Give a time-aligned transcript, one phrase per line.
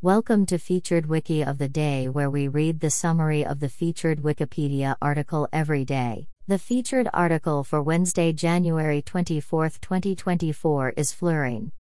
[0.00, 4.22] Welcome to Featured Wiki of the Day, where we read the summary of the featured
[4.22, 6.28] Wikipedia article every day.
[6.46, 11.72] The featured article for Wednesday, January 24, 2024 is fluorine.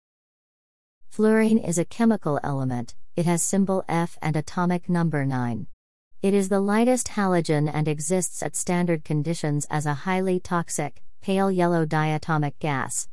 [1.07, 5.67] Fluorine is a chemical element, it has symbol F and atomic number 9.
[6.23, 11.51] It is the lightest halogen and exists at standard conditions as a highly toxic, pale
[11.51, 13.09] yellow diatomic gas.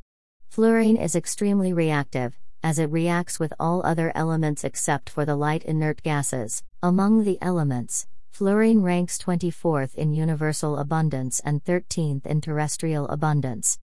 [0.49, 5.63] Fluorine is extremely reactive, as it reacts with all other elements except for the light
[5.65, 6.63] inert gases.
[6.81, 13.77] Among the elements, fluorine ranks 24th in universal abundance and 13th in terrestrial abundance.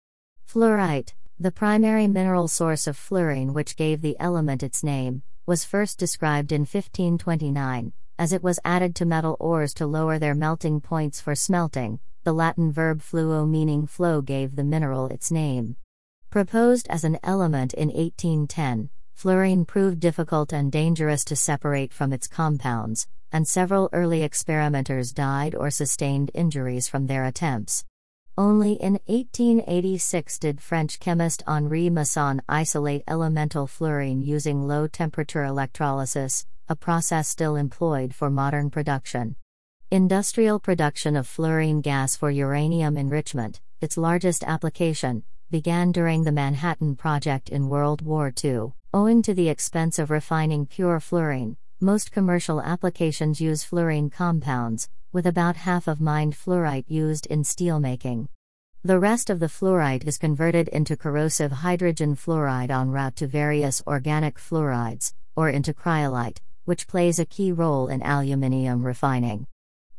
[0.45, 5.97] Fluorite, the primary mineral source of fluorine which gave the element its name, was first
[5.97, 11.21] described in 1529, as it was added to metal ores to lower their melting points
[11.21, 12.01] for smelting.
[12.25, 15.77] The Latin verb fluo meaning flow gave the mineral its name.
[16.33, 22.27] Proposed as an element in 1810, fluorine proved difficult and dangerous to separate from its
[22.27, 27.85] compounds, and several early experimenters died or sustained injuries from their attempts.
[28.39, 36.47] Only in 1886 did French chemist Henri Moissan isolate elemental fluorine using low temperature electrolysis,
[36.67, 39.37] a process still employed for modern production.
[39.91, 46.97] Industrial production of fluorine gas for uranium enrichment, its largest application, began during the Manhattan
[46.97, 48.73] Project in World War II.
[48.95, 55.27] Owing to the expense of refining pure fluorine, most commercial applications use fluorine compounds, with
[55.27, 58.29] about half of mined fluorite used in steelmaking.
[58.83, 63.83] The rest of the fluorite is converted into corrosive hydrogen fluoride en route to various
[63.87, 69.47] organic fluorides, or into cryolite, which plays a key role in aluminium refining.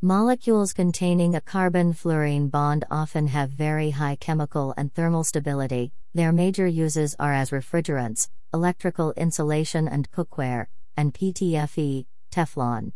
[0.06, 5.94] Molecules containing a carbon fluorine bond often have very high chemical and thermal stability.
[6.14, 10.66] Their major uses are as refrigerants, electrical insulation and cookware,
[10.98, 12.92] and PTFE, Teflon.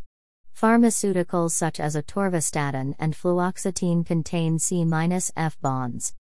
[0.54, 6.14] Pharmaceuticals such as atorvastatin and fluoxetine contain C-F bonds.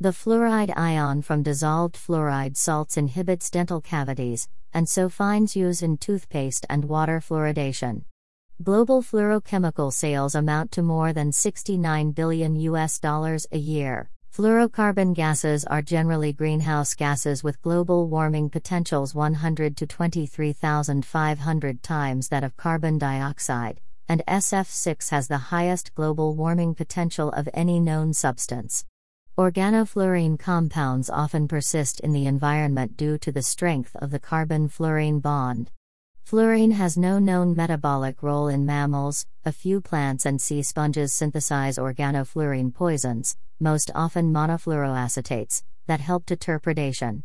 [0.00, 5.98] The fluoride ion from dissolved fluoride salts inhibits dental cavities, and so finds use in
[5.98, 8.06] toothpaste and water fluoridation.
[8.62, 14.08] Global fluorochemical sales amount to more than 69 billion US dollars a year.
[14.32, 22.44] Fluorocarbon gases are generally greenhouse gases with global warming potentials 100 to 23,500 times that
[22.44, 28.84] of carbon dioxide, and SF6 has the highest global warming potential of any known substance.
[29.36, 35.18] Organofluorine compounds often persist in the environment due to the strength of the carbon fluorine
[35.18, 35.72] bond.
[36.32, 41.76] Fluorine has no known metabolic role in mammals, a few plants and sea sponges synthesize
[41.76, 47.24] organofluorine poisons, most often monofluoroacetates, that help deter predation.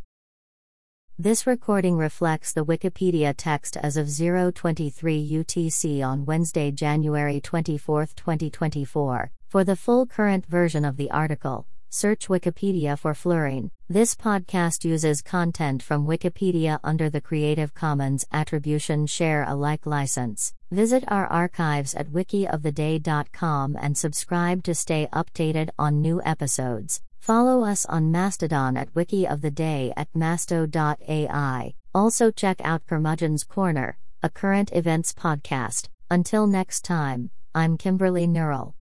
[1.18, 4.92] This recording reflects the Wikipedia text as of 023
[5.32, 9.32] UTC on Wednesday, January 24, 2024.
[9.48, 11.66] For the full current version of the article,
[11.98, 13.72] Search Wikipedia for fluorine.
[13.90, 20.54] This podcast uses content from Wikipedia under the Creative Commons Attribution Share Alike license.
[20.70, 27.02] Visit our archives at wikioftheday.com and subscribe to stay updated on new episodes.
[27.18, 31.74] Follow us on Mastodon at Wiki of the Day at masto.ai.
[31.96, 35.90] Also check out Curmudgeon's Corner, a current events podcast.
[36.12, 38.76] Until next time, I'm Kimberly Neural.